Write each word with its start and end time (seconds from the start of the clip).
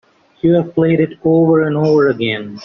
You've 0.41 0.73
played 0.73 0.99
it 0.99 1.19
over 1.23 1.61
and 1.61 1.77
over 1.77 2.07
again. 2.07 2.57